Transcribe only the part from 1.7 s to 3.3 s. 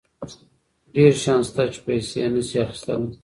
چې پیسې یې نشي اخیستلی.